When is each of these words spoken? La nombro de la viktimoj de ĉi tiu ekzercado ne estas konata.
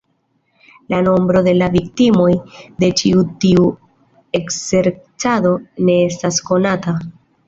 La 0.91 0.99
nombro 1.07 1.41
de 1.47 1.51
la 1.57 1.65
viktimoj 1.73 2.31
de 2.83 2.89
ĉi 3.01 3.11
tiu 3.43 3.65
ekzercado 4.39 5.53
ne 5.91 5.99
estas 6.07 6.41
konata. 6.49 6.95